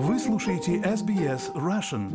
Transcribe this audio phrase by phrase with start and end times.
[0.00, 2.06] Вы слушаете SBS Russian.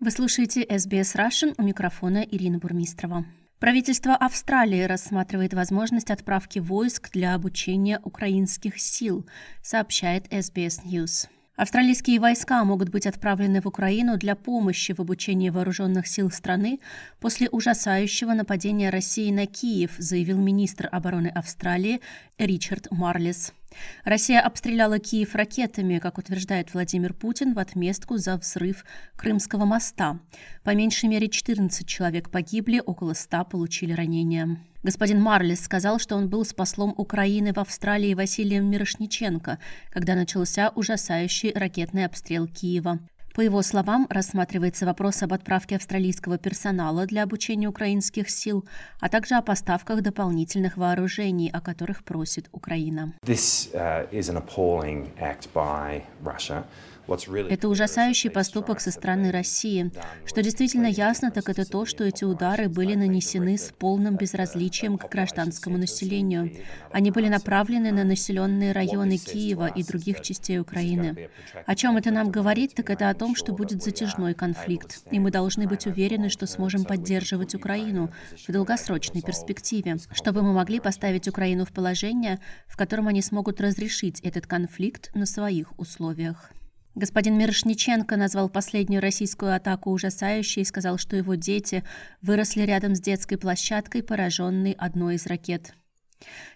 [0.00, 3.24] Вы слушаете SBS Russian у микрофона Ирина Бурмистрова.
[3.58, 9.26] Правительство Австралии рассматривает возможность отправки войск для обучения украинских сил,
[9.62, 11.26] сообщает SBS News.
[11.56, 16.80] Австралийские войска могут быть отправлены в Украину для помощи в обучении вооруженных сил страны
[17.18, 22.02] после ужасающего нападения России на Киев, заявил министр обороны Австралии
[22.36, 23.54] Ричард Марлис.
[24.04, 28.84] Россия обстреляла Киев ракетами, как утверждает Владимир Путин, в отместку за взрыв
[29.16, 30.18] Крымского моста.
[30.62, 34.58] По меньшей мере 14 человек погибли, около 100 получили ранения.
[34.82, 39.58] Господин Марлис сказал, что он был с послом Украины в Австралии Василием Мирошниченко,
[39.90, 43.00] когда начался ужасающий ракетный обстрел Киева.
[43.34, 48.64] По его словам, рассматривается вопрос об отправке австралийского персонала для обучения украинских сил,
[49.00, 53.12] а также о поставках дополнительных вооружений, о которых просит Украина.
[53.26, 54.08] This uh,
[57.06, 59.90] Это ужасающий поступок со стороны России.
[60.24, 65.10] Что действительно ясно, так это то, что эти удары были нанесены с полным безразличием к
[65.10, 66.50] гражданскому населению.
[66.92, 71.28] Они были направлены на населенные районы Киева и других частей Украины.
[71.66, 75.30] О чем это нам говорит, так это о том, что будет затяжной конфликт, и мы
[75.30, 78.10] должны быть уверены, что сможем поддерживать Украину
[78.48, 84.20] в долгосрочной перспективе, чтобы мы могли поставить Украину в положение, в котором они смогут разрешить
[84.20, 86.50] этот конфликт на своих условиях.
[86.94, 91.82] Господин Мирошниченко назвал последнюю российскую атаку ужасающей и сказал, что его дети
[92.22, 95.74] выросли рядом с детской площадкой, пораженной одной из ракет.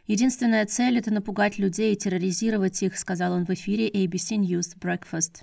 [0.06, 5.42] Единственная цель– это напугать людей и терроризировать их, сказал он в эфире ABC News Breakfast.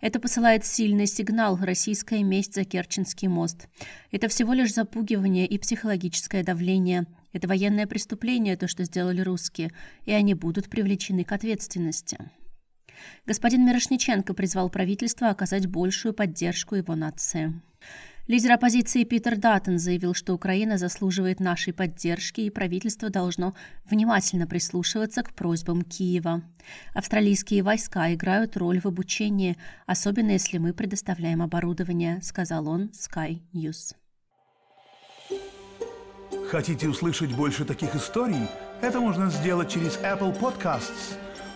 [0.00, 3.68] Это посылает сильный сигнал– российская месть за Керченский мост.
[4.12, 7.06] Это всего лишь запугивание и психологическое давление.
[7.32, 9.72] Это военное преступление, то, что сделали русские,
[10.06, 12.18] и они будут привлечены к ответственности.
[13.26, 17.60] Господин Мирошниченко призвал правительство оказать большую поддержку его нации.
[18.28, 23.54] Лидер оппозиции Питер Даттон заявил, что Украина заслуживает нашей поддержки, и правительство должно
[23.88, 26.42] внимательно прислушиваться к просьбам Киева.
[26.92, 29.56] Австралийские войска играют роль в обучении,
[29.86, 33.94] особенно если мы предоставляем оборудование, сказал он Sky News.
[36.50, 38.46] Хотите услышать больше таких историй?
[38.82, 41.16] Это можно сделать через Apple Podcasts,